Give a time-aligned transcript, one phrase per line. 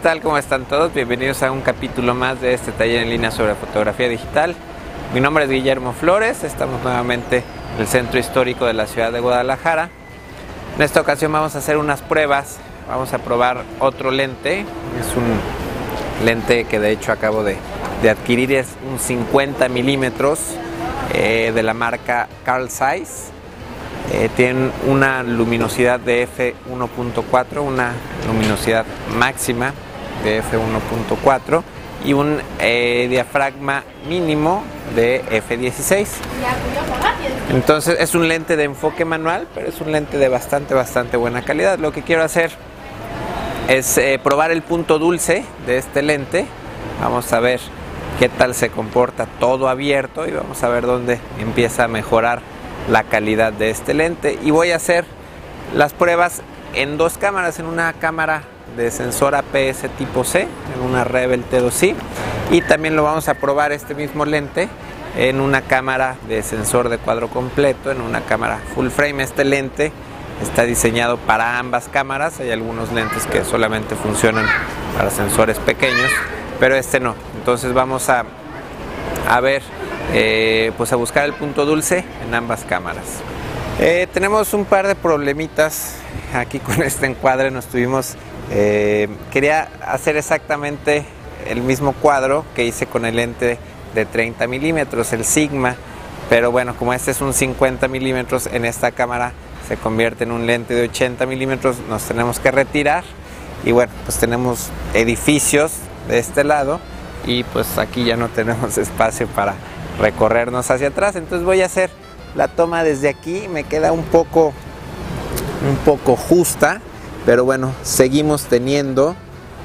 [0.00, 0.22] Hola, ¿qué tal?
[0.22, 0.94] ¿Cómo están todos?
[0.94, 4.54] Bienvenidos a un capítulo más de este taller en línea sobre fotografía digital.
[5.12, 7.42] Mi nombre es Guillermo Flores, estamos nuevamente
[7.74, 9.90] en el centro histórico de la ciudad de Guadalajara.
[10.76, 12.56] En esta ocasión vamos a hacer unas pruebas,
[12.88, 17.58] vamos a probar otro lente, es un lente que de hecho acabo de,
[18.08, 20.40] adquirir, es un 50 milímetros
[21.12, 23.32] eh, de la marca Carl Zeiss
[24.12, 27.92] eh, una luminosidad de f1.4, una
[28.26, 29.74] luminosidad máxima
[30.24, 31.62] de f1.4
[32.04, 34.62] y un eh, diafragma mínimo
[34.94, 36.06] de f16.
[37.50, 41.42] Entonces es un lente de enfoque manual, pero es un lente de bastante, bastante buena
[41.42, 41.78] calidad.
[41.78, 42.50] Lo que quiero hacer
[43.68, 46.46] es eh, probar el punto dulce de este lente.
[47.00, 47.60] Vamos a ver
[48.18, 52.40] qué tal se comporta todo abierto y vamos a ver dónde empieza a mejorar
[52.88, 55.04] la calidad de este lente y voy a hacer
[55.74, 56.42] las pruebas
[56.74, 58.42] en dos cámaras, en una cámara
[58.80, 60.42] de sensor APS tipo C,
[60.74, 61.94] en una Rebel T2i
[62.50, 64.68] y también lo vamos a probar este mismo lente
[65.16, 69.22] en una cámara de sensor de cuadro completo, en una cámara full frame.
[69.22, 69.92] Este lente
[70.42, 74.46] está diseñado para ambas cámaras, hay algunos lentes que solamente funcionan
[74.96, 76.10] para sensores pequeños,
[76.58, 77.14] pero este no.
[77.36, 78.24] Entonces vamos a,
[79.28, 79.62] a ver
[80.12, 83.04] eh, pues a buscar el punto dulce en ambas cámaras.
[83.78, 85.96] Eh, tenemos un par de problemitas
[86.34, 88.16] aquí con este encuadre, nos tuvimos,
[88.50, 91.04] eh, quería hacer exactamente
[91.46, 93.58] el mismo cuadro que hice con el lente
[93.94, 95.76] de 30 milímetros, el Sigma,
[96.28, 99.32] pero bueno, como este es un 50 milímetros, en esta cámara
[99.66, 103.04] se convierte en un lente de 80 milímetros, nos tenemos que retirar
[103.64, 105.72] y bueno, pues tenemos edificios
[106.08, 106.80] de este lado
[107.26, 109.54] y pues aquí ya no tenemos espacio para
[109.98, 111.16] recorrernos hacia atrás.
[111.16, 111.90] Entonces voy a hacer
[112.34, 114.52] la toma desde aquí, me queda un poco,
[115.68, 116.80] un poco justa,
[117.26, 119.14] pero bueno, seguimos teniendo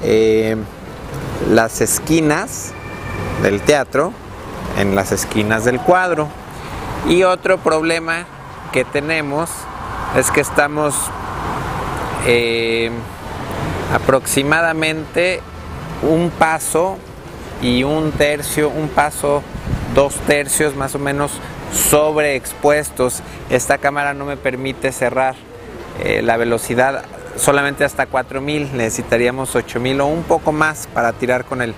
[0.03, 0.57] eh,
[1.49, 2.73] las esquinas
[3.41, 4.13] del teatro
[4.77, 6.27] en las esquinas del cuadro.
[7.07, 8.25] Y otro problema
[8.71, 9.49] que tenemos
[10.17, 10.95] es que estamos
[12.25, 12.89] eh,
[13.93, 15.41] aproximadamente
[16.01, 16.97] un paso
[17.61, 19.43] y un tercio, un paso
[19.93, 21.31] dos tercios más o menos
[21.71, 23.21] sobreexpuestos.
[23.49, 25.35] Esta cámara no me permite cerrar
[26.03, 27.05] eh, la velocidad
[27.37, 31.73] solamente hasta 4000, necesitaríamos 8000 o un poco más para tirar con el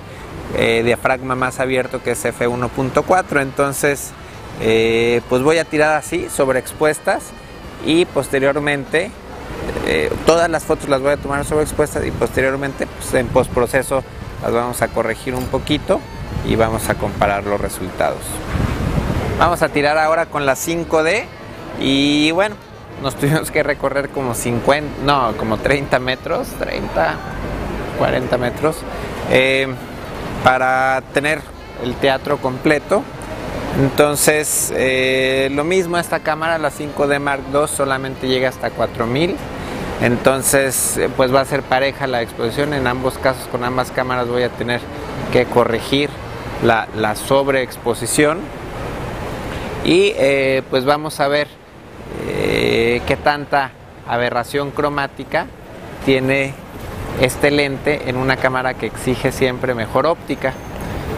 [0.55, 3.41] eh, diafragma más abierto que es F1.4.
[3.41, 4.11] Entonces,
[4.61, 7.23] eh, pues voy a tirar así, sobreexpuestas
[7.85, 9.11] y posteriormente
[10.25, 14.03] todas las fotos las voy a tomar sobreexpuestas y posteriormente pues, en postproceso
[14.41, 16.01] las vamos a corregir un poquito
[16.45, 18.19] y vamos a comparar los resultados.
[19.39, 21.25] Vamos a tirar ahora con la 5D
[21.79, 22.55] y bueno,
[23.01, 27.15] nos tuvimos que recorrer como 50, no, como 30 metros, 30,
[27.97, 28.77] 40 metros,
[29.31, 29.67] eh,
[30.43, 31.41] para tener
[31.83, 33.03] el teatro completo.
[33.79, 39.35] Entonces, eh, lo mismo esta cámara, la 5D Mark II, solamente llega hasta 4000.
[40.01, 42.73] Entonces, eh, pues va a ser pareja la exposición.
[42.73, 44.81] En ambos casos, con ambas cámaras voy a tener
[45.31, 46.09] que corregir
[46.63, 48.39] la, sobreexposición
[49.85, 50.13] y
[50.69, 51.47] pues vamos a ver
[52.59, 53.71] eh, qué tanta
[54.07, 55.45] aberración cromática
[56.05, 56.55] tiene
[57.21, 60.55] este lente en una cámara que exige siempre mejor óptica.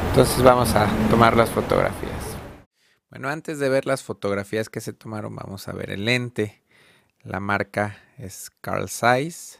[0.09, 2.11] Entonces vamos a tomar las fotografías.
[3.09, 6.61] Bueno, antes de ver las fotografías que se tomaron, vamos a ver el lente.
[7.23, 9.59] La marca es Carl Zeiss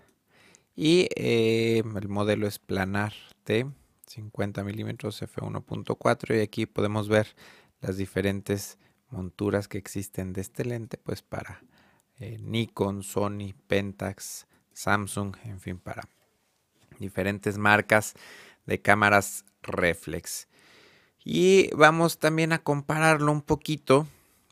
[0.76, 3.14] y eh, el modelo es Planar
[3.46, 3.66] T
[4.08, 7.36] 50 milímetros f1.4 y aquí podemos ver
[7.80, 8.78] las diferentes
[9.10, 11.62] monturas que existen de este lente pues para
[12.20, 16.08] eh, Nikon, Sony, Pentax, Samsung, en fin para
[17.00, 18.14] diferentes marcas
[18.66, 20.48] de cámaras reflex.
[21.24, 24.08] Y vamos también a compararlo un poquito.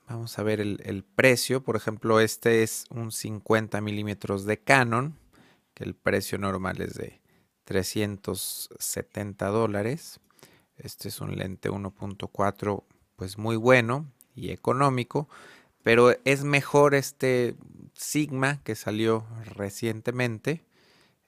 [0.08, 1.64] Vamos a ver el, el precio.
[1.64, 5.18] Por ejemplo, este es un 50 milímetros de Canon,
[5.74, 7.22] que el precio normal es de
[7.66, 10.20] 370 dólares.
[10.78, 12.84] Este es un lente 1.4
[13.16, 14.06] pues muy bueno
[14.38, 15.28] y económico,
[15.84, 17.56] pero es mejor este
[17.94, 19.26] Sigma que salió
[19.56, 20.64] recientemente.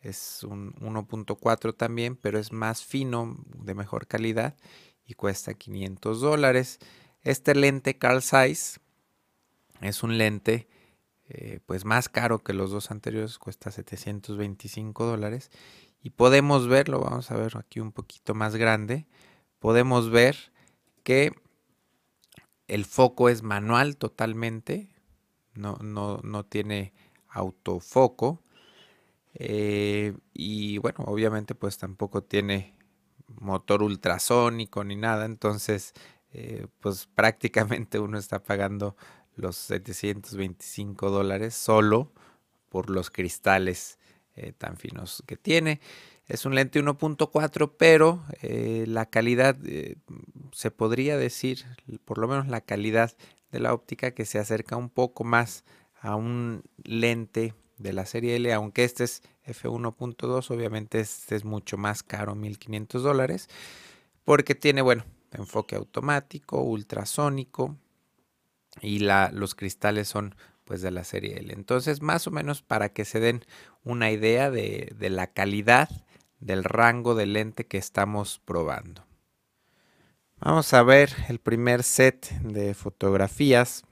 [0.01, 4.55] Es un 1.4 también, pero es más fino, de mejor calidad
[5.05, 6.79] y cuesta 500 dólares.
[7.23, 8.79] Este lente Carl Zeiss
[9.81, 10.67] es un lente
[11.27, 15.51] eh, pues más caro que los dos anteriores, cuesta 725 dólares
[16.01, 19.05] y podemos verlo, vamos a ver aquí un poquito más grande,
[19.59, 20.51] podemos ver
[21.03, 21.33] que
[22.69, 24.89] el foco es manual totalmente,
[25.53, 26.93] no, no, no tiene
[27.29, 28.41] autofoco.
[29.35, 32.75] Eh, y bueno, obviamente pues tampoco tiene
[33.27, 35.93] motor ultrasónico ni nada, entonces
[36.31, 38.95] eh, pues prácticamente uno está pagando
[39.35, 42.11] los 725 dólares solo
[42.69, 43.99] por los cristales
[44.35, 45.79] eh, tan finos que tiene.
[46.29, 49.57] Es un lente 1.4, pero eh, la calidad,
[50.51, 51.65] se podría decir,
[52.05, 53.17] por lo menos la calidad
[53.51, 55.65] de la óptica que se acerca un poco más
[55.99, 61.77] a un lente de la serie L, aunque este es F1.2, obviamente este es mucho
[61.77, 63.49] más caro, 1500 dólares,
[64.23, 67.75] porque tiene, bueno, enfoque automático, ultrasónico
[68.81, 71.51] y la, los cristales son pues de la serie L.
[71.53, 73.43] Entonces, más o menos para que se den
[73.83, 75.89] una idea de, de la calidad
[76.39, 79.05] del rango de lente que estamos probando.
[80.39, 83.83] Vamos a ver el primer set de fotografías.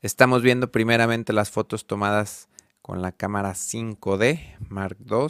[0.00, 2.48] Estamos viendo primeramente las fotos tomadas
[2.80, 5.28] con la cámara 5D Mark II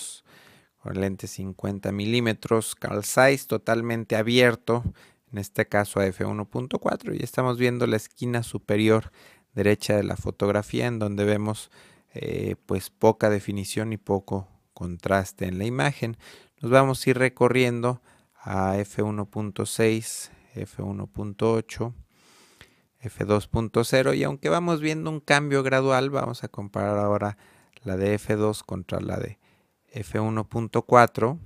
[0.87, 3.03] con lente 50 milímetros, Carl
[3.49, 4.85] totalmente abierto,
[5.33, 9.11] en este caso a f1.4 y estamos viendo la esquina superior
[9.53, 11.73] derecha de la fotografía en donde vemos
[12.15, 16.19] eh, pues poca definición y poco contraste en la imagen.
[16.61, 18.03] Nos vamos a ir recorriendo
[18.35, 21.95] a f1.6, f1.8,
[23.01, 27.39] f2.0 y aunque vamos viendo un cambio gradual, vamos a comparar ahora
[27.85, 29.39] la de f2 contra la de
[29.95, 31.39] F1.4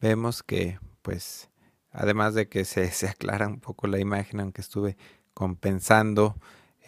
[0.00, 1.50] vemos que pues
[1.90, 4.96] además de que se, aclara un poco la imagen aunque estuve
[5.34, 6.36] compensando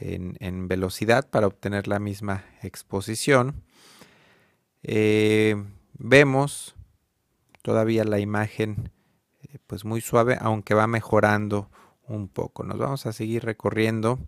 [0.01, 3.65] en, velocidad para obtener la misma exposición
[4.89, 5.57] eh,
[5.95, 6.77] vemos
[7.63, 8.91] todavía la imagen
[9.43, 11.71] eh, pues muy suave aunque va mejorando
[12.07, 14.19] un poco nos vamos a seguir recorriendo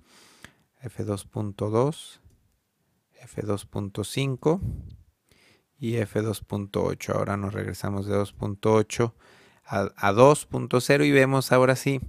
[0.83, 2.21] f2.2
[3.21, 4.61] f2.5
[5.81, 7.15] y F2.8.
[7.15, 9.15] Ahora nos regresamos de 2.8
[9.65, 12.01] a, 2.0 y vemos ahora sí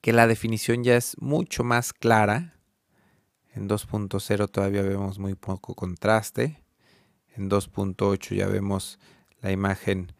[0.00, 2.60] que la definición ya es mucho más clara.
[3.54, 6.62] En 2.0 todavía vemos muy poco contraste.
[7.36, 8.98] En 2.8 ya vemos
[9.40, 10.12] la imagen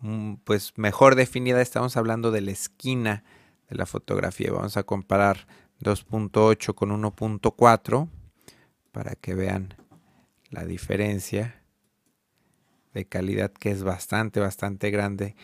[0.00, 1.60] mm, pues mejor definida.
[1.60, 3.24] Estamos hablando de la esquina
[3.68, 4.52] de la fotografía.
[4.52, 5.46] Vamos a comparar
[5.80, 8.08] 2.8 con 1.4
[8.90, 9.74] para que vean
[10.50, 11.62] la diferencia
[12.94, 15.34] de calidad que es bastante, bastante grande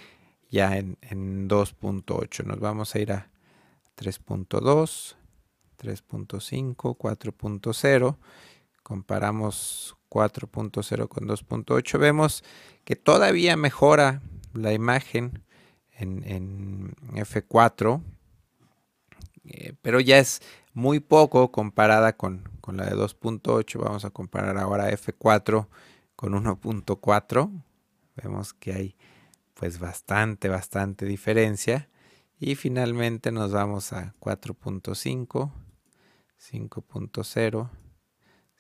[0.50, 0.96] ya en,
[1.48, 2.44] 2.8.
[2.44, 3.30] Nos vamos a ir a
[3.96, 5.16] 3.2,
[5.78, 8.16] 3.5, 4.0.
[8.82, 11.98] Comparamos 4.0 con 2.8.
[11.98, 12.44] Vemos
[12.84, 14.22] que todavía mejora
[14.54, 15.44] la imagen
[15.92, 18.02] en, F4,
[19.44, 20.40] eh, pero ya es
[20.72, 23.82] muy poco comparada con, con la de 2.8.
[23.82, 25.66] Vamos a comparar ahora F4
[26.14, 27.50] con 1.4
[28.22, 28.96] vemos que hay
[29.54, 31.88] pues bastante, bastante diferencia.
[32.38, 35.50] Y finalmente nos vamos a 4.5,
[36.38, 37.70] 5.0,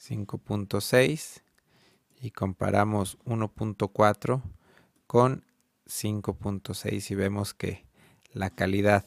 [0.00, 1.42] 5.6
[2.20, 4.42] y comparamos 1.4
[5.06, 5.44] con
[5.86, 7.86] 5.6 y vemos que
[8.32, 9.04] la calidad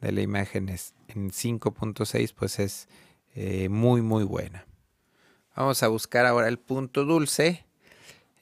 [0.00, 2.88] de la imagen es en 5.6 pues es
[3.34, 4.66] eh, muy muy buena.
[5.56, 7.64] Vamos a buscar ahora el punto dulce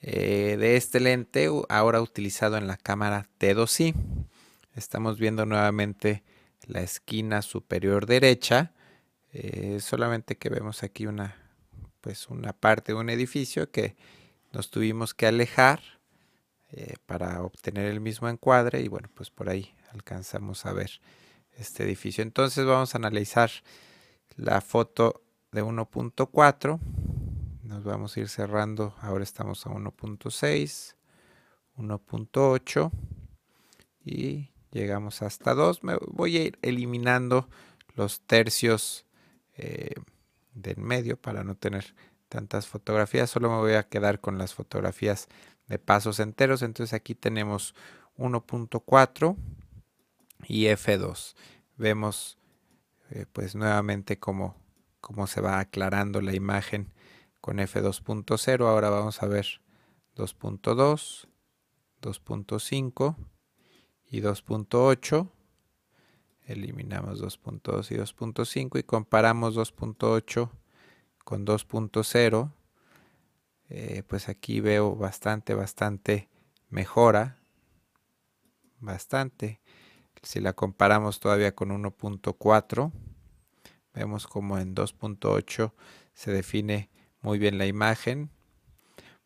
[0.01, 3.93] eh, de este lente ahora utilizado en la cámara T2i.
[4.75, 6.23] Estamos viendo nuevamente
[6.65, 8.73] la esquina superior derecha.
[9.31, 11.42] Eh, solamente que vemos aquí una,
[12.03, 13.95] pues una parte de un edificio que
[14.51, 15.81] nos tuvimos que alejar
[16.69, 20.91] eh, para obtener el mismo encuadre y bueno, pues por ahí alcanzamos a ver
[21.53, 22.21] este edificio.
[22.21, 23.49] Entonces vamos a analizar
[24.35, 26.79] la foto de 1.4
[27.73, 28.93] nos vamos a ir cerrando.
[29.01, 30.95] Ahora estamos a 1.6,
[31.77, 32.91] 1.8
[34.05, 35.83] y llegamos hasta 2.
[35.83, 37.49] Me voy a ir eliminando
[37.95, 39.05] los tercios
[39.55, 39.95] eh,
[40.53, 41.95] del medio para no tener
[42.29, 43.29] tantas fotografías.
[43.29, 45.27] Solo me voy a quedar con las fotografías
[45.67, 46.61] de pasos enteros.
[46.61, 47.75] Entonces aquí tenemos
[48.17, 49.35] 1.4
[50.47, 51.35] y F2.
[51.77, 52.37] Vemos
[53.09, 54.55] eh, pues nuevamente cómo,
[55.01, 56.91] cómo se va aclarando la imagen
[57.41, 58.67] con F2.0.
[58.67, 59.45] Ahora vamos a ver
[60.15, 61.27] 2.2,
[62.01, 63.15] 2.5
[64.05, 65.29] y 2.8.
[66.53, 70.49] Eliminamos 2.2 y 2.5 y comparamos 2.8
[71.23, 72.51] con 2.0.
[73.69, 76.29] Eh, pues aquí veo bastante, bastante
[76.69, 77.37] mejora.
[78.79, 79.59] Bastante.
[80.21, 82.91] Si la comparamos todavía con 1.4,
[83.93, 85.73] vemos como en 2.8
[86.13, 86.89] se define
[87.21, 88.29] muy bien la imagen.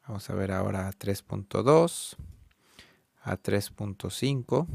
[0.08, 2.16] Vamos a ver ahora a 3.2,
[3.22, 4.68] a 3.5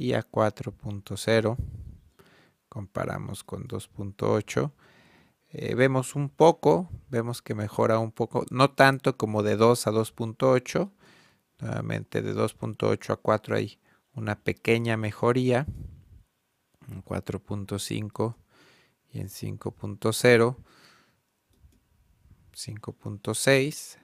[0.00, 1.56] y a 4.0.
[2.70, 4.72] Comparamos con 2.8.
[5.50, 9.90] Eh, vemos un poco, vemos que mejora un poco, no tanto como de 2 a
[9.90, 10.90] 2.8.
[11.58, 13.78] Nuevamente de 2.8 a 4 hay
[14.14, 15.66] una pequeña mejoría.
[16.88, 18.36] En 4.5
[19.12, 20.56] y en 5.0
[22.52, 23.98] 5.6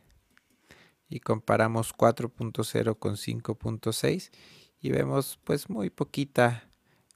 [1.09, 4.31] y comparamos 4.0 con 5.6
[4.80, 6.68] y vemos pues muy poquita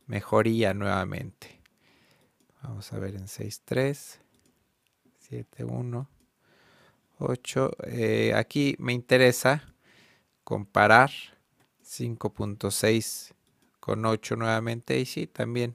[0.06, 1.60] mejoría nuevamente.
[2.62, 4.18] Vamos a ver en 6.3,
[5.30, 6.06] 7.1,
[7.18, 7.70] 8.
[8.34, 9.74] aquí me interesa
[10.44, 11.10] comparar
[11.84, 13.34] 5.6
[13.78, 15.74] con 8 nuevamente y sí, también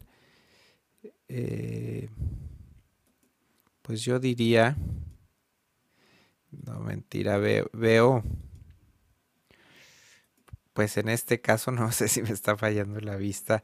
[1.27, 2.09] eh,
[3.81, 4.77] pues yo diría
[6.63, 8.23] no, mentira, veo,
[10.75, 13.63] Pues en este caso, no sé si me está fallando la vista.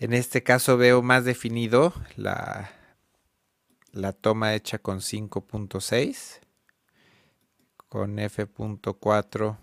[0.00, 2.70] En este caso veo más definido la,
[3.92, 6.40] la toma hecha con 5.6,
[7.88, 9.58] con f.4,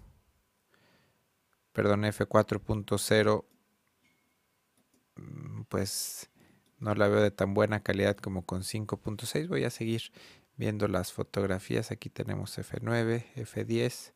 [1.74, 3.46] perdón, f4.0,
[5.16, 6.30] mm, pues
[6.80, 9.50] no la veo de tan buena calidad como con 5.6.
[9.50, 10.04] Voy a seguir
[10.56, 11.92] viendo las fotografías.
[11.92, 14.14] Aquí tenemos F9, F10.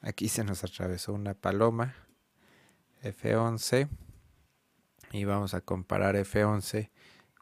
[0.00, 1.94] Aquí se nos atravesó una paloma.
[3.02, 3.88] F11.
[5.12, 6.90] Y vamos a comparar F11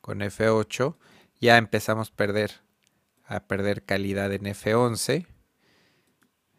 [0.01, 0.97] con F8.
[1.41, 2.53] Ya empezamos a perder,
[3.25, 5.27] a perder calidad en F11.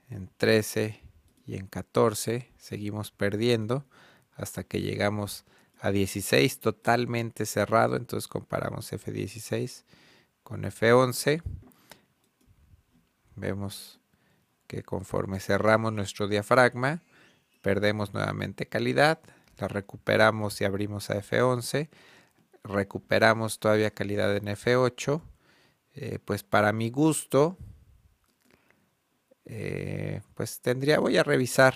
[0.10, 1.02] En 13
[1.46, 3.86] y en 14 seguimos perdiendo
[4.36, 5.46] hasta que llegamos
[5.80, 7.96] a 16 totalmente cerrado.
[7.96, 9.84] Entonces comparamos F16
[10.44, 11.42] con F11
[13.36, 14.00] Vemos
[14.68, 17.02] que conforme cerramos nuestro diafragma,
[17.62, 19.20] perdemos nuevamente calidad,
[19.58, 21.90] la recuperamos y abrimos a F11,
[22.64, 25.22] recuperamos todavía calidad en F8,
[25.94, 27.58] eh, pues para mi gusto,
[29.46, 31.76] eh, pues tendría, voy a revisar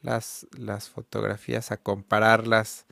[0.00, 2.86] las, las fotografías, a compararlas,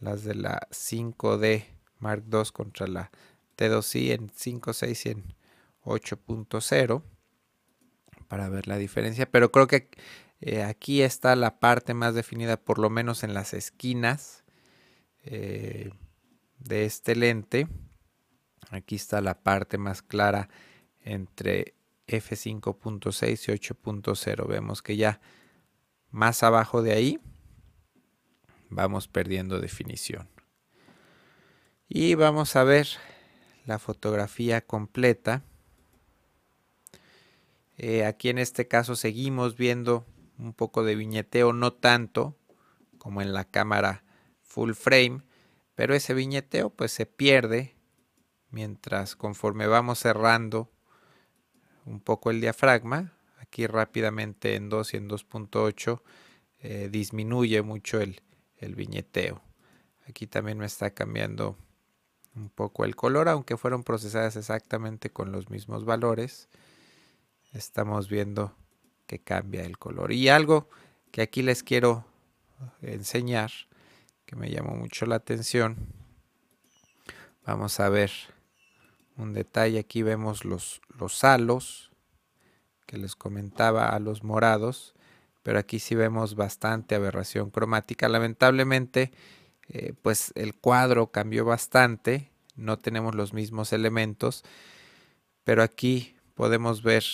[0.00, 1.64] las de la 5D
[1.98, 3.10] Mark II contra la
[3.56, 5.34] T2i en 5.6 y en
[5.84, 7.02] 8.0
[8.30, 9.88] para ver la diferencia, pero creo que
[10.40, 14.44] eh, aquí está la parte más definida, por lo menos en las esquinas
[15.24, 15.90] eh,
[16.60, 17.66] de este lente.
[18.70, 20.48] Aquí está la parte más clara
[21.00, 21.74] entre
[22.06, 24.46] f5.6 y 8.0.
[24.46, 25.20] Vemos que ya
[26.10, 27.18] más abajo de ahí
[28.68, 30.28] vamos perdiendo definición.
[31.88, 32.86] Y vamos a ver
[33.66, 35.42] la fotografía completa
[37.82, 40.04] eh, aquí en este caso seguimos viendo
[40.36, 42.36] un poco de viñeteo, no tanto
[42.98, 44.04] como en la cámara
[44.42, 45.22] full frame,
[45.74, 47.74] pero ese viñeteo pues se pierde
[48.50, 50.70] mientras conforme vamos cerrando
[51.86, 56.02] un poco el diafragma, aquí rápidamente en 2 y en 2.8
[56.58, 58.20] eh, disminuye mucho el,
[58.58, 59.40] el viñeteo.
[60.06, 61.56] Aquí también me está cambiando
[62.36, 66.50] un poco el color, aunque fueron procesadas exactamente con los mismos valores
[67.52, 68.54] estamos viendo
[69.06, 70.12] que cambia el color.
[70.12, 70.68] Y algo
[71.10, 72.04] que aquí les quiero
[72.82, 73.50] enseñar,
[74.26, 75.76] que me llamó mucho la atención.
[77.44, 78.10] Vamos a ver
[79.16, 79.80] un detalle.
[79.80, 81.90] Aquí vemos los, los halos
[82.86, 84.94] que les comentaba a los morados.
[85.42, 88.08] Pero aquí sí vemos bastante aberración cromática.
[88.08, 89.10] Lamentablemente,
[89.68, 92.30] eh, pues el cuadro cambió bastante.
[92.56, 94.44] No tenemos los mismos elementos.
[95.44, 97.04] Pero aquí podemos ver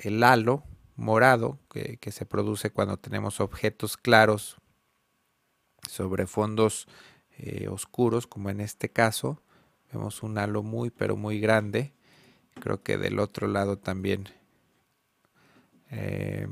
[0.00, 0.64] el halo
[0.96, 4.56] morado que, se produce cuando tenemos objetos claros
[5.88, 6.88] sobre fondos
[7.38, 9.42] eh, oscuros, como en este caso.
[9.92, 11.92] Vemos un halo muy, pero muy grande.
[12.60, 14.28] Creo que del otro lado también.
[15.90, 16.46] Eh,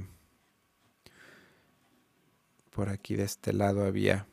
[2.71, 4.27] por aquí de este lado había.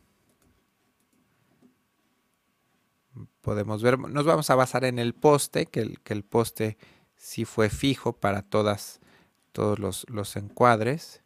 [3.42, 6.78] Podemos ver, nos vamos a basar en el poste, que el, que el poste
[7.16, 9.00] sí fue fijo para todas
[9.56, 11.24] todos los, encuadres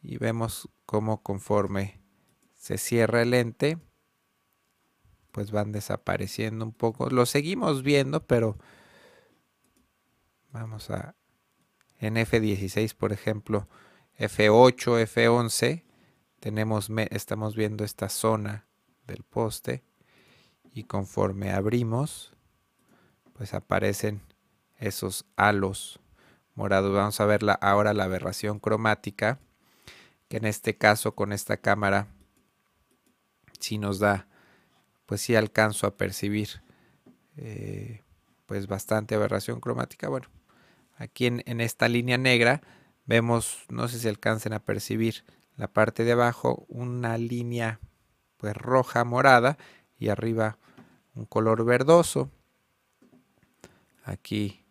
[0.00, 2.00] y vemos cómo conforme
[2.54, 3.78] se cierra el lente
[5.32, 7.10] pues van desapareciendo un poco.
[7.10, 8.58] Lo seguimos viendo pero
[10.52, 11.16] vamos a
[11.98, 13.68] en F16 por ejemplo
[14.16, 15.82] F8 F11
[16.38, 18.68] tenemos estamos viendo esta zona
[19.08, 19.82] del poste
[20.70, 22.36] y conforme abrimos
[23.32, 24.22] pues aparecen
[24.76, 25.98] esos halos
[26.58, 26.92] morados.
[26.92, 29.38] Vamos a ver ahora la aberración cromática,
[30.28, 32.08] que en este caso con esta cámara
[33.60, 34.26] sí nos da,
[35.06, 36.60] pues sí alcanzo a percibir
[37.36, 38.02] eh,
[38.46, 40.08] pues bastante aberración cromática.
[40.08, 40.26] Bueno,
[40.96, 42.60] aquí en, en esta línea negra
[43.06, 45.24] vemos, no sé si alcancen a percibir
[45.56, 47.78] la parte de abajo, una línea
[48.36, 49.58] pues roja morada
[49.96, 50.58] y arriba
[51.14, 52.30] un color verdoso.
[54.04, 54.64] Aquí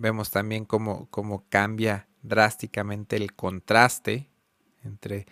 [0.00, 4.28] vemos también cómo, cómo cambia drásticamente el contraste
[4.82, 5.26] entre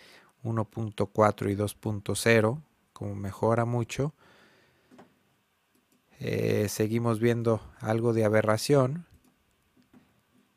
[0.45, 4.15] 1.4 y 2.0, como mejora mucho.
[6.21, 9.07] Eh, seguimos viendo algo de aberración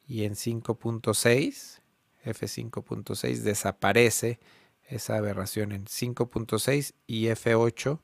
[0.07, 1.81] y en 5.6
[2.25, 4.39] F5.6 desaparece
[4.87, 7.99] esa aberración en 5.6 y F8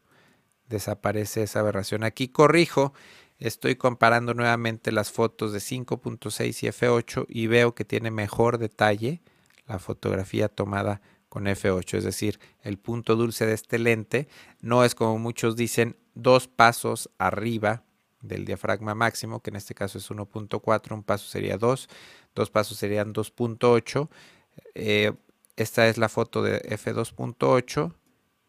[0.68, 2.04] desaparece esa aberración.
[2.04, 2.94] Aquí corrijo,
[3.39, 9.22] estoy comparando nuevamente las fotos de 5.6 y F8 y veo que tiene mejor detalle
[9.67, 14.27] la fotografía tomada con F8, es decir, el punto dulce de este lente
[14.62, 17.84] no es como muchos dicen dos pasos arriba
[18.22, 21.89] del diafragma máximo, que en este caso es 1.4, un paso sería 2,
[22.34, 24.10] dos pasos serían 2.8.
[24.74, 25.13] Eh,
[25.56, 27.94] esta es la foto de F2.8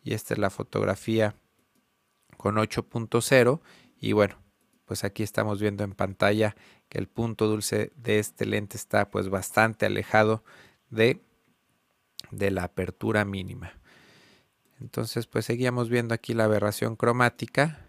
[0.03, 1.35] y esta es la fotografía
[2.37, 3.61] con 8.0
[4.01, 4.37] y bueno,
[4.89, 6.57] pues aquí estamos viendo en pantalla
[6.89, 10.43] que el punto dulce de este lente está pues bastante alejado
[10.89, 11.21] de,
[12.31, 13.75] de la apertura mínima.
[14.81, 17.81] Entonces pues seguíamos viendo aquí la aberración cromática,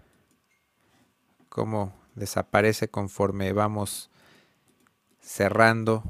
[1.47, 4.09] cómo desaparece conforme vamos
[5.21, 6.03] cerrando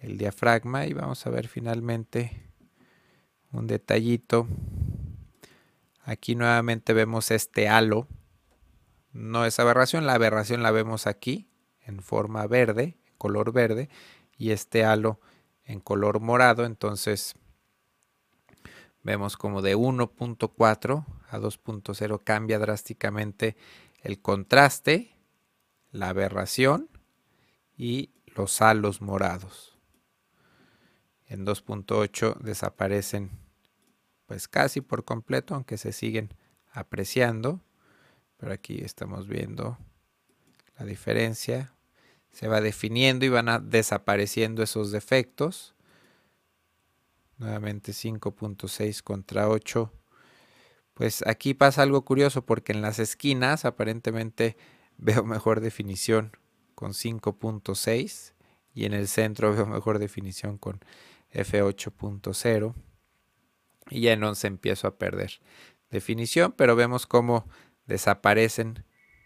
[0.00, 2.42] el diafragma y vamos a ver finalmente
[3.52, 4.46] un detallito.
[6.04, 8.06] Aquí nuevamente vemos este halo.
[9.16, 11.48] No es aberración, la aberración la vemos aquí
[11.80, 13.88] en forma verde, color verde,
[14.36, 15.20] y este halo
[15.64, 16.66] en color morado.
[16.66, 17.34] Entonces
[19.02, 23.56] vemos como de 1.4 a 2.0 cambia drásticamente
[24.02, 25.16] el contraste,
[25.92, 26.90] la aberración
[27.74, 29.78] y los halos morados.
[31.26, 33.30] En 2.8 desaparecen
[34.26, 36.34] pues casi por completo, aunque se siguen
[36.70, 37.62] apreciando.
[38.36, 39.78] Pero aquí estamos viendo
[40.78, 41.72] la diferencia.
[42.30, 45.74] Se va definiendo y van a desapareciendo esos defectos.
[47.38, 49.92] Nuevamente 5.6 contra 8.
[50.94, 54.56] Pues aquí pasa algo curioso porque en las esquinas aparentemente
[54.96, 56.32] veo mejor definición
[56.74, 58.32] con 5.6
[58.74, 60.80] y en el centro veo mejor definición con
[61.32, 62.74] f8.0
[63.90, 65.40] y ya en 11 empiezo a perder
[65.90, 67.48] definición, pero vemos cómo
[67.86, 68.84] desaparecen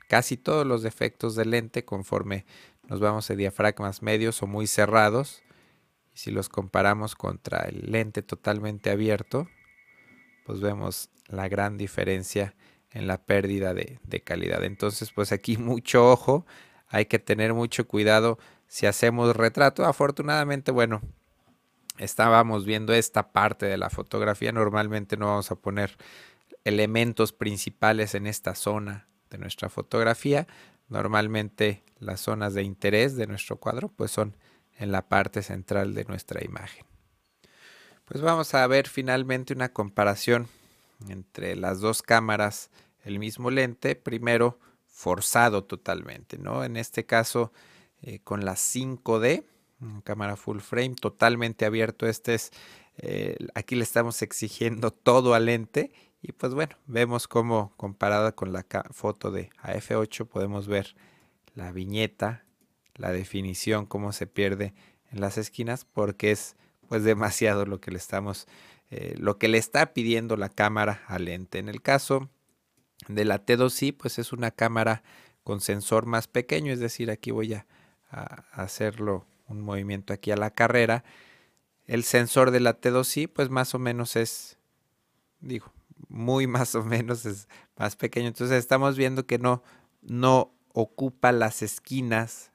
[0.09, 2.44] casi todos los defectos del lente conforme
[2.88, 5.42] nos vamos a diafragmas medios o muy cerrados.
[6.12, 9.49] Y si los comparamos contra el lente totalmente abierto,
[10.44, 12.57] pues vemos la gran diferencia
[12.90, 14.64] en la pérdida de, de calidad.
[14.64, 16.46] Entonces, pues aquí mucho ojo
[16.88, 19.85] hay que tener mucho cuidado si hacemos retrato.
[19.85, 21.01] Afortunadamente, bueno,
[21.99, 24.51] estábamos viendo esta parte de la fotografía.
[24.51, 25.96] Normalmente no vamos a poner
[26.64, 30.46] elementos principales en esta zona de nuestra fotografía.
[30.88, 34.37] Normalmente las zonas de interés de nuestro cuadro pues son
[34.79, 36.85] en la parte central de nuestra imagen.
[38.05, 40.49] Pues vamos a ver finalmente una comparación
[41.09, 42.70] entre las dos cámaras,
[43.05, 43.94] el mismo lente.
[43.94, 46.64] Primero, forzado totalmente, ¿no?
[46.64, 47.53] En este caso,
[48.03, 49.44] eh, con la 5D,
[50.05, 52.07] cámara full frame, totalmente abierto.
[52.07, 52.51] Este es,
[52.96, 55.92] eh, aquí le estamos exigiendo todo al lente.
[56.22, 60.94] Y pues bueno, vemos cómo comparada con la foto de AF8 podemos ver
[61.54, 62.44] la viñeta,
[62.94, 64.74] la definición, cómo se pierde
[65.11, 66.56] en las esquinas, porque es
[66.88, 68.46] pues demasiado lo que le estamos,
[68.90, 71.59] eh, lo que le está pidiendo la cámara al lente.
[71.59, 72.28] En el caso
[73.09, 75.02] de la T2i, pues es una cámara
[75.42, 77.66] con sensor más pequeño, es decir, aquí voy a,
[78.52, 81.04] hacerlo un movimiento aquí a la carrera.
[81.87, 84.59] El sensor de la T2i, pues más o menos es,
[85.38, 85.72] digo,
[86.08, 88.28] muy más o menos es más pequeño.
[88.28, 89.62] Entonces estamos viendo que no,
[90.02, 92.52] no ocupa las esquinas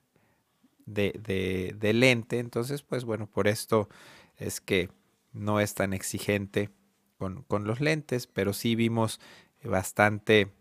[0.85, 2.39] de, de, lente.
[2.39, 3.89] Entonces, pues bueno, por esto
[4.37, 4.89] es que
[5.33, 6.69] no es tan exigente
[7.17, 9.19] con, con los lentes, pero sí vimos
[9.63, 10.51] bastante,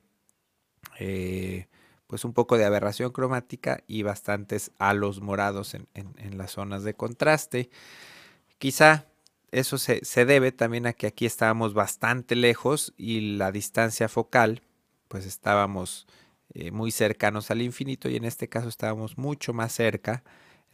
[0.99, 1.67] eh,
[2.07, 5.87] pues un poco de aberración cromática y bastantes halos morados en,
[6.37, 7.71] las zonas de contraste.
[8.59, 9.07] Quizá
[9.55, 14.63] eso se, debe también a que aquí estábamos bastante lejos y la distancia focal,
[15.07, 16.09] pues estábamos
[16.55, 20.25] eh, muy cercanos al infinito y en este caso estábamos mucho más cerca.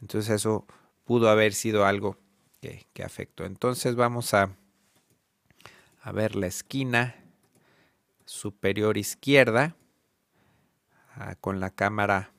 [0.01, 0.65] Entonces eso
[1.05, 2.17] pudo haber sido algo
[2.59, 3.45] que, afectó.
[3.45, 4.55] Entonces vamos a,
[6.01, 7.15] a ver la esquina
[8.25, 9.75] superior izquierda
[11.17, 12.31] ah, con la cámara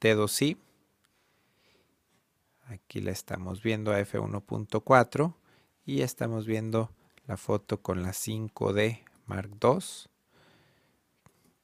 [0.00, 0.58] T2i.
[2.66, 5.34] Aquí la estamos viendo a f1.4
[5.84, 6.90] y estamos viendo
[7.26, 10.10] la foto con la 5D Mark II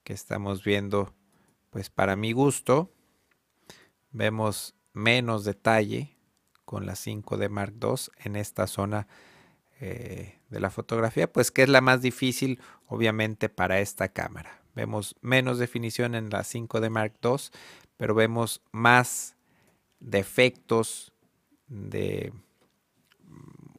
[0.05, 1.15] que estamos viendo
[1.71, 2.91] pues para mi gusto
[4.11, 6.17] vemos menos detalle
[6.65, 9.09] con la 5D Mark II en esta zona
[9.81, 14.63] eh, de la fotografía, pues que es la más difícil obviamente para esta cámara.
[14.75, 17.37] Vemos menos definición en la 5D Mark II,
[17.97, 19.37] pero vemos más
[20.01, 21.13] defectos
[21.67, 22.33] de,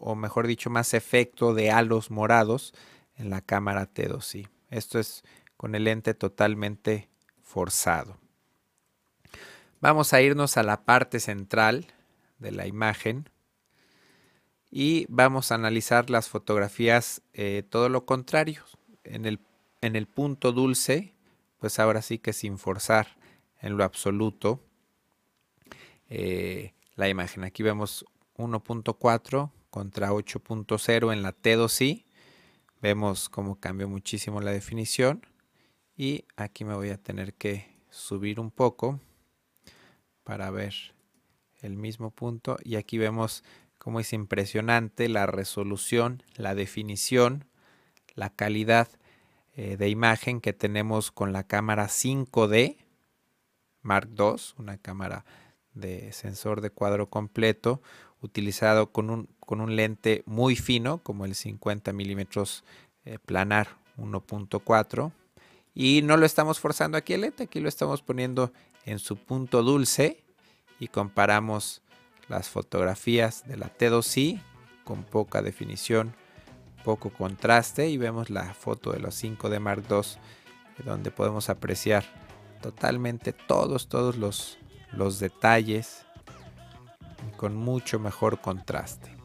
[0.01, 2.73] o mejor dicho, más efecto de halos morados
[3.15, 4.49] en la cámara T2i.
[4.69, 5.23] Esto es
[5.57, 7.09] con el lente totalmente
[7.41, 8.17] forzado.
[9.79, 11.87] Vamos a irnos a la parte central
[12.39, 13.29] de la imagen
[14.71, 18.63] y vamos a analizar las fotografías eh, todo lo contrario.
[19.03, 19.39] En el,
[19.81, 21.13] en el punto dulce,
[21.59, 23.17] pues ahora sí que sin forzar
[23.59, 24.63] en lo absoluto
[26.09, 27.43] eh, la imagen.
[27.43, 28.05] Aquí vemos
[28.37, 32.05] 1.4 contra 8.0 en la T2i.
[32.79, 35.25] Vemos cómo cambió muchísimo la definición.
[35.97, 38.99] Y aquí me voy a tener que subir un poco
[40.23, 40.75] para ver
[41.61, 42.57] el mismo punto.
[42.63, 43.43] Y aquí vemos
[43.79, 47.45] como es impresionante la resolución, la definición,
[48.13, 48.87] la calidad
[49.55, 52.77] eh, de imagen que tenemos con la cámara 5D
[53.81, 55.25] Mark II, una cámara
[55.73, 57.81] de sensor de cuadro completo,
[58.21, 62.63] utilizado con un, con un lente muy fino como el 50 milímetros
[63.05, 65.11] eh, planar 1.4
[65.73, 68.51] y no lo estamos forzando aquí el lente, aquí lo estamos poniendo
[68.85, 70.23] en su punto dulce
[70.79, 71.81] y comparamos
[72.27, 74.41] las fotografías de la T2i
[74.83, 76.15] con poca definición,
[76.83, 82.03] poco contraste y vemos la foto de los 5D Mark II donde podemos apreciar
[82.61, 84.57] totalmente todos, todos los,
[84.91, 86.05] los detalles
[87.37, 89.15] con mucho mejor contraste.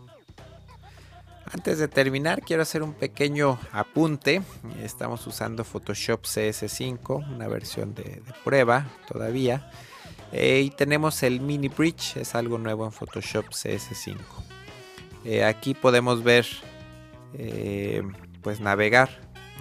[1.53, 4.43] Antes de terminar quiero hacer un pequeño apunte.
[4.83, 9.71] Estamos usando Photoshop CS5, una versión de prueba todavía.
[10.33, 14.17] Eh, y tenemos el mini bridge, es algo nuevo en Photoshop CS5.
[15.25, 16.47] Eh, aquí podemos ver,
[17.35, 18.03] eh,
[18.43, 19.09] pues navegar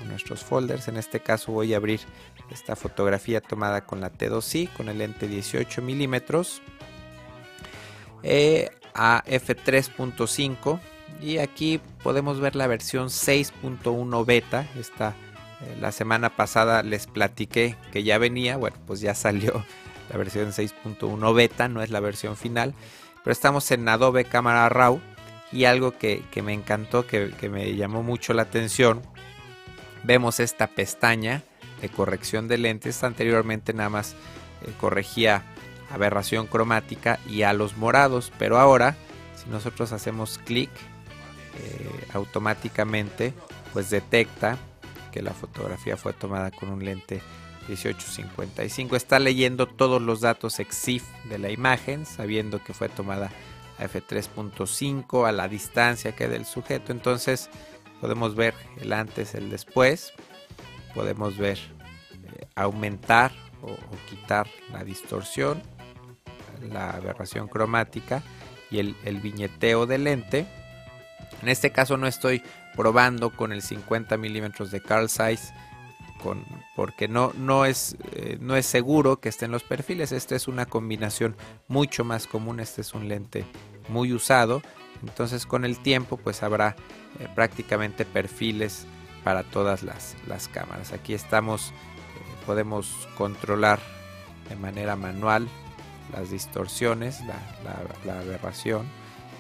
[0.02, 0.88] en nuestros folders.
[0.88, 2.00] En este caso voy a abrir
[2.50, 6.62] esta fotografía tomada con la T2i, con el lente 18 milímetros
[8.94, 10.80] a f3.5
[11.22, 14.68] y aquí podemos ver la versión 6.1 beta.
[14.80, 15.16] Esta,
[15.80, 19.64] la semana pasada les platiqué que ya venía, bueno, pues ya salió
[20.12, 22.74] la versión 6.1 beta, no es la versión final,
[23.24, 25.00] pero estamos en Adobe Camera Raw.
[25.52, 29.02] Y algo que, me encantó, que, me llamó mucho la atención,
[30.04, 31.44] vemos esta pestaña
[31.82, 35.44] de corrección de lentes, anteriormente nada más eh, corregía
[35.96, 38.96] aberración cromática y a los morados, pero ahora
[39.36, 40.70] si nosotros hacemos clic
[41.58, 43.34] eh, automáticamente
[43.74, 44.58] pues detecta
[45.12, 47.22] que la fotografía fue tomada con un lente
[47.68, 48.96] 1855.
[48.96, 53.32] Está leyendo todos los datos EXIF de la imagen, sabiendo que fue tomada
[53.78, 56.92] a f3.5 a la distancia que del sujeto.
[56.92, 57.50] Entonces
[58.02, 60.14] podemos ver el antes, el después.
[60.94, 63.32] Podemos ver eh, aumentar
[63.62, 63.76] o,
[64.10, 65.62] quitar la distorsión,
[66.74, 68.24] la aberración cromática
[68.72, 70.46] y el, viñeteo del lente.
[71.42, 72.42] En este caso no estoy
[72.76, 75.54] probando con el 50 milímetros de Carl Zeiss
[76.76, 80.12] porque no, no, es, eh, no es seguro que esté en los perfiles.
[80.12, 81.36] Esta es una combinación
[81.68, 82.60] mucho más común.
[82.60, 83.46] Este es un lente
[83.90, 84.62] muy usado.
[85.04, 86.76] Entonces con el tiempo pues habrá
[87.20, 88.88] eh, prácticamente perfiles
[89.24, 90.16] para todas las,
[90.52, 90.94] cámaras.
[90.94, 91.74] Aquí estamos, eh,
[92.46, 93.80] podemos controlar
[94.50, 95.48] de manera manual
[96.16, 97.20] las distorsiones,
[98.06, 98.88] la aberración.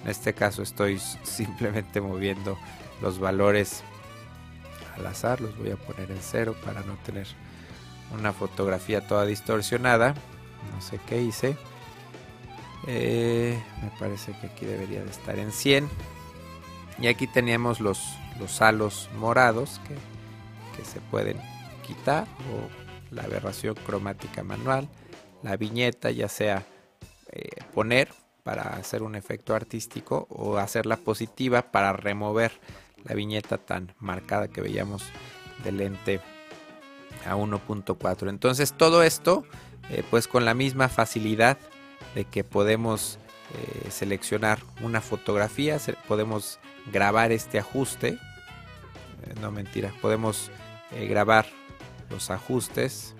[0.04, 2.58] En este caso estoy simplemente moviendo
[3.02, 3.84] los valores
[4.98, 7.28] al azar, los voy a poner en cero para no tener
[8.14, 10.14] una fotografía toda distorsionada.
[10.74, 11.58] No sé qué hice.
[12.88, 15.90] Eh, me parece que aquí debería de estar en 100.
[17.00, 18.00] Y aquí teníamos los,
[18.40, 19.96] los halos morados que,
[20.86, 21.42] se pueden
[21.88, 24.88] quitar o la aberración cromática manual,
[25.46, 26.66] la viñeta ya sea
[27.32, 28.12] eh, poner
[28.44, 32.52] para hacer un efecto artístico o hacerla positiva para remover
[33.04, 35.04] la viñeta tan marcada que veíamos
[35.64, 36.20] del lente
[37.28, 38.28] a 1.4.
[38.30, 39.44] Entonces todo esto,
[39.92, 41.60] eh, pues con la misma facilidad
[42.16, 43.20] de que podemos
[43.54, 45.78] eh, seleccionar una fotografía,
[46.08, 46.60] podemos
[46.92, 48.18] grabar este ajuste,
[49.42, 50.50] no mentira, podemos
[51.08, 51.46] grabar
[52.10, 53.15] los ajustes,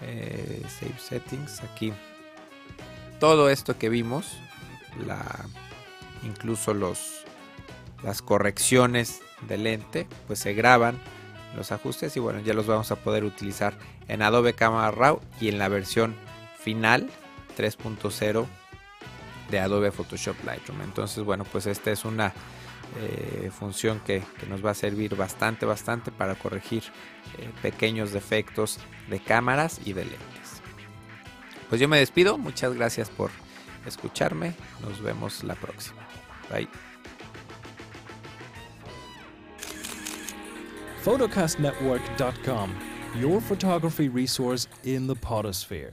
[0.00, 1.92] save settings, aquí
[3.18, 4.38] todo esto que vimos,
[5.06, 5.46] la,
[6.22, 7.24] incluso los,
[8.02, 10.98] las correcciones de lente, pues se graban
[11.56, 13.74] los ajustes y bueno, ya los vamos a poder utilizar
[14.08, 16.14] en Adobe Camera Raw y en la versión
[16.58, 17.08] final
[17.56, 18.46] 3.0
[19.50, 20.82] de Adobe Photoshop Lightroom.
[20.82, 22.32] Entonces, bueno, pues esta es una
[22.98, 26.84] eh, función que, nos va a servir bastante, bastante para corregir
[27.38, 30.62] eh, pequeños defectos de cámaras y de lentes.
[31.68, 33.30] Pues yo me despido, muchas gracias por
[33.86, 36.06] escucharme, nos vemos la próxima.
[36.50, 36.68] Bye.
[41.02, 42.74] photocastnetwork.com,
[43.14, 45.92] your photography resource in the potosphere.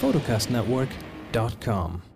[0.00, 2.15] photocastnetwork.com